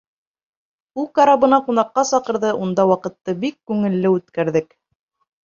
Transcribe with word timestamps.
Ул 1.03 1.05
карабына 1.19 1.59
ҡунаҡҡа 1.67 2.05
саҡырҙы, 2.13 2.55
унда 2.65 2.87
ваҡытты 2.93 3.37
бик 3.45 3.61
күңелле 3.75 4.13
үткәрҙек. 4.19 4.77